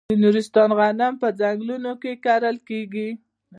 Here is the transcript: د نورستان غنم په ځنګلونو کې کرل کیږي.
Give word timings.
د 0.09 0.11
نورستان 0.23 0.69
غنم 0.79 1.13
په 1.21 1.27
ځنګلونو 1.39 1.91
کې 2.01 2.11
کرل 2.25 2.57
کیږي. 2.69 3.09